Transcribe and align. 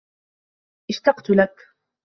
أشتقتُ 0.89 1.29
لكَ. 1.29 1.55